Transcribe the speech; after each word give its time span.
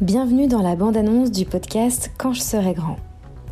Bienvenue 0.00 0.46
dans 0.46 0.62
la 0.62 0.76
bande-annonce 0.76 1.32
du 1.32 1.44
podcast 1.44 2.12
Quand 2.16 2.32
je 2.32 2.40
serai 2.40 2.72
grand. 2.72 2.98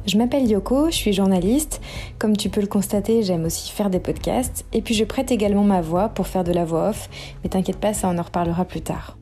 Je 0.06 0.16
m'appelle 0.16 0.48
Yoko, 0.48 0.90
je 0.90 0.94
suis 0.94 1.12
journaliste. 1.12 1.80
Comme 2.20 2.36
tu 2.36 2.50
peux 2.50 2.60
le 2.60 2.68
constater, 2.68 3.24
j'aime 3.24 3.46
aussi 3.46 3.72
faire 3.72 3.90
des 3.90 3.98
podcasts. 3.98 4.64
Et 4.72 4.80
puis 4.80 4.94
je 4.94 5.02
prête 5.02 5.32
également 5.32 5.64
ma 5.64 5.80
voix 5.80 6.08
pour 6.08 6.28
faire 6.28 6.44
de 6.44 6.52
la 6.52 6.64
voix 6.64 6.90
off. 6.90 7.10
Mais 7.42 7.50
t'inquiète 7.50 7.78
pas, 7.78 7.94
ça 7.94 8.08
on 8.08 8.16
en 8.16 8.22
reparlera 8.22 8.64
plus 8.64 8.80
tard. 8.80 9.18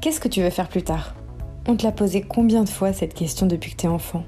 Qu'est-ce 0.00 0.20
que 0.20 0.28
tu 0.28 0.40
veux 0.40 0.50
faire 0.50 0.68
plus 0.68 0.84
tard? 0.84 1.16
On 1.66 1.74
te 1.74 1.82
l'a 1.82 1.90
posé 1.90 2.20
combien 2.20 2.62
de 2.62 2.68
fois 2.68 2.92
cette 2.92 3.14
question 3.14 3.46
depuis 3.46 3.72
que 3.72 3.76
t'es 3.78 3.88
enfant? 3.88 4.22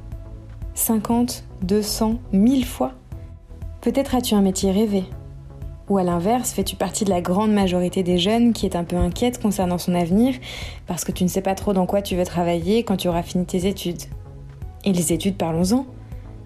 50, 0.74 1.44
200, 1.62 2.16
1000 2.32 2.66
fois? 2.66 2.94
Peut-être 3.80 4.16
as-tu 4.16 4.34
un 4.34 4.42
métier 4.42 4.72
rêvé? 4.72 5.04
Ou 5.92 5.98
à 5.98 6.04
l'inverse, 6.04 6.52
fais-tu 6.52 6.74
partie 6.74 7.04
de 7.04 7.10
la 7.10 7.20
grande 7.20 7.52
majorité 7.52 8.02
des 8.02 8.16
jeunes 8.16 8.54
qui 8.54 8.64
est 8.64 8.76
un 8.76 8.84
peu 8.84 8.96
inquiète 8.96 9.38
concernant 9.38 9.76
son 9.76 9.94
avenir 9.94 10.34
parce 10.86 11.04
que 11.04 11.12
tu 11.12 11.22
ne 11.22 11.28
sais 11.28 11.42
pas 11.42 11.54
trop 11.54 11.74
dans 11.74 11.84
quoi 11.84 12.00
tu 12.00 12.16
veux 12.16 12.24
travailler 12.24 12.82
quand 12.82 12.96
tu 12.96 13.08
auras 13.08 13.22
fini 13.22 13.44
tes 13.44 13.66
études? 13.66 14.00
Et 14.86 14.94
les 14.94 15.12
études, 15.12 15.36
parlons-en. 15.36 15.84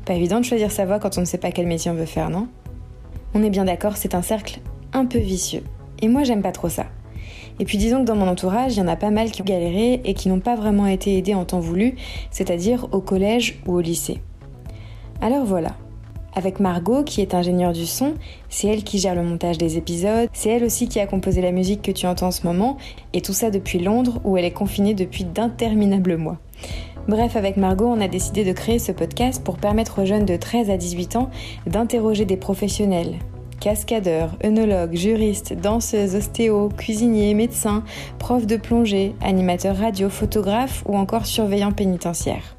Pas 0.05 0.15
évident 0.15 0.41
de 0.41 0.45
choisir 0.45 0.73
sa 0.73 0.85
voie 0.85 0.99
quand 0.99 1.17
on 1.17 1.21
ne 1.21 1.27
sait 1.27 1.39
pas 1.39 1.53
quel 1.53 1.69
métier 1.69 1.93
on 1.93 1.95
veut 1.95 2.07
faire, 2.07 2.29
non? 2.29 2.49
On 3.35 3.45
est 3.45 3.51
bien 3.51 3.65
d'accord, 3.65 3.97
c'est 3.97 4.17
un 4.17 4.23
cercle 4.23 4.59
un 4.93 5.07
peu 5.07 5.19
vicieux. 5.19 5.63
Et 6.03 6.09
moi, 6.09 6.25
j'aime 6.25 6.43
pas 6.43 6.51
trop 6.51 6.69
ça. 6.69 6.87
Et 7.61 7.65
puis 7.65 7.79
disons 7.79 8.01
que 8.01 8.07
dans 8.07 8.17
mon 8.17 8.27
entourage, 8.27 8.75
il 8.75 8.81
y 8.81 8.83
en 8.83 8.89
a 8.89 8.97
pas 8.97 9.11
mal 9.11 9.31
qui 9.31 9.43
ont 9.43 9.45
galéré 9.45 10.01
et 10.05 10.15
qui 10.15 10.29
n'ont 10.29 10.41
pas 10.41 10.57
vraiment 10.57 10.89
été 10.89 11.17
aidés 11.17 11.35
en 11.35 11.45
temps 11.45 11.61
voulu, 11.61 11.95
c'est-à-dire 12.33 12.89
au 12.91 13.01
collège 13.01 13.61
ou 13.65 13.75
au 13.75 13.81
lycée. 13.81 14.19
Alors 15.21 15.45
voilà, 15.45 15.77
avec 16.37 16.61
Margot 16.61 17.03
qui 17.03 17.23
est 17.23 17.35
ingénieure 17.35 17.73
du 17.73 17.87
son, 17.87 18.15
c'est 18.49 18.69
elle 18.69 18.85
qui 18.85 18.99
gère 18.99 19.17
le 19.17 19.23
montage 19.23 19.59
des 19.59 19.79
épisodes, 19.79 20.29
c'est 20.33 20.51
elle 20.51 20.65
aussi 20.65 20.87
qui 20.87 21.01
a 21.01 21.07
composé 21.07 21.41
la 21.41 21.51
musique 21.51 21.83
que 21.83 21.91
tu 21.91 22.07
entends 22.07 22.29
en 22.29 22.31
ce 22.31 22.47
moment, 22.47 22.77
et 23.15 23.23
tout 23.23 23.33
ça 23.33 23.51
depuis 23.51 23.81
Londres 23.81 24.21
où 24.25 24.37
elle 24.37 24.45
est 24.45 24.53
confinée 24.53 24.95
depuis 24.95 25.25
d'interminables 25.25 26.17
mois. 26.17 26.39
Bref, 27.09 27.37
avec 27.37 27.57
Margot, 27.57 27.87
on 27.87 28.01
a 28.01 28.09
décidé 28.09 28.45
de 28.45 28.53
créer 28.53 28.79
ce 28.79 28.93
podcast 28.93 29.43
pour 29.43 29.57
permettre 29.57 30.03
aux 30.03 30.07
jeunes 30.07 30.27
de 30.27 30.37
13 30.37 30.71
à 30.71 30.77
18 30.77 31.17
ans 31.17 31.31
d'interroger 31.67 32.25
des 32.25 32.37
professionnels, 32.37 33.15
cascadeurs, 33.61 34.37
œnologues, 34.45 34.95
juristes, 34.95 35.55
danseuses, 35.55 36.17
ostéos, 36.17 36.69
cuisiniers, 36.69 37.33
médecins, 37.35 37.83
profs 38.19 38.47
de 38.47 38.57
plongée, 38.57 39.15
animateurs 39.23 39.77
radio, 39.77 40.11
photographes 40.11 40.83
ou 40.87 40.97
encore 40.97 41.27
surveillants 41.27 41.73
pénitentiaires. 41.73 42.56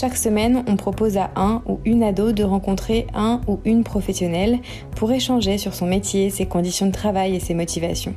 Chaque 0.00 0.16
semaine, 0.16 0.62
on 0.68 0.76
propose 0.76 1.16
à 1.16 1.32
un 1.34 1.60
ou 1.66 1.80
une 1.84 2.04
ado 2.04 2.30
de 2.30 2.44
rencontrer 2.44 3.08
un 3.14 3.40
ou 3.48 3.58
une 3.64 3.82
professionnelle 3.82 4.60
pour 4.94 5.10
échanger 5.10 5.58
sur 5.58 5.74
son 5.74 5.88
métier, 5.88 6.30
ses 6.30 6.46
conditions 6.46 6.86
de 6.86 6.92
travail 6.92 7.34
et 7.34 7.40
ses 7.40 7.52
motivations. 7.52 8.14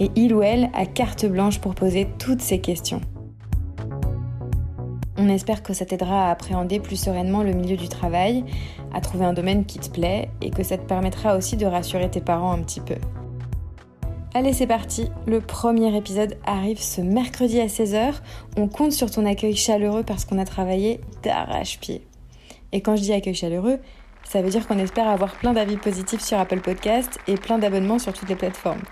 Et 0.00 0.10
il 0.16 0.34
ou 0.34 0.42
elle 0.42 0.68
a 0.74 0.84
carte 0.84 1.24
blanche 1.24 1.60
pour 1.60 1.74
poser 1.74 2.08
toutes 2.18 2.42
ces 2.42 2.60
questions. 2.60 3.00
On 5.16 5.30
espère 5.30 5.62
que 5.62 5.72
ça 5.72 5.86
t'aidera 5.86 6.28
à 6.28 6.30
appréhender 6.30 6.78
plus 6.78 6.96
sereinement 6.96 7.42
le 7.42 7.54
milieu 7.54 7.78
du 7.78 7.88
travail, 7.88 8.44
à 8.92 9.00
trouver 9.00 9.24
un 9.24 9.32
domaine 9.32 9.64
qui 9.64 9.78
te 9.78 9.88
plaît 9.88 10.28
et 10.42 10.50
que 10.50 10.62
ça 10.62 10.76
te 10.76 10.86
permettra 10.86 11.38
aussi 11.38 11.56
de 11.56 11.64
rassurer 11.64 12.10
tes 12.10 12.20
parents 12.20 12.52
un 12.52 12.60
petit 12.60 12.80
peu. 12.80 12.96
Allez, 14.34 14.52
c'est 14.52 14.66
parti. 14.66 15.08
Le 15.26 15.40
premier 15.40 15.96
épisode 15.96 16.36
arrive 16.44 16.80
ce 16.80 17.00
mercredi 17.00 17.60
à 17.60 17.66
16h. 17.66 18.14
On 18.58 18.68
compte 18.68 18.92
sur 18.92 19.10
ton 19.10 19.24
accueil 19.24 19.56
chaleureux 19.56 20.02
parce 20.02 20.26
qu'on 20.26 20.38
a 20.38 20.44
travaillé 20.44 21.00
d'arrache-pied. 21.22 22.06
Et 22.72 22.82
quand 22.82 22.94
je 22.94 23.02
dis 23.02 23.12
accueil 23.14 23.34
chaleureux, 23.34 23.78
ça 24.24 24.42
veut 24.42 24.50
dire 24.50 24.68
qu'on 24.68 24.78
espère 24.78 25.08
avoir 25.08 25.34
plein 25.36 25.54
d'avis 25.54 25.78
positifs 25.78 26.20
sur 26.20 26.38
Apple 26.38 26.60
Podcast 26.60 27.18
et 27.26 27.36
plein 27.36 27.58
d'abonnements 27.58 27.98
sur 27.98 28.12
toutes 28.12 28.28
les 28.28 28.36
plateformes. 28.36 28.82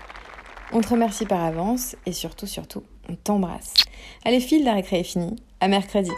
On 0.73 0.81
te 0.81 0.89
remercie 0.89 1.25
par 1.25 1.43
avance 1.43 1.95
et 2.07 2.13
surtout, 2.13 2.47
surtout, 2.47 2.83
on 3.07 3.15
t'embrasse. 3.15 3.75
Allez, 4.25 4.39
file, 4.39 4.65
la 4.65 4.73
récré 4.73 5.01
est 5.01 5.03
finie. 5.03 5.35
À 5.59 5.67
mercredi. 5.67 6.11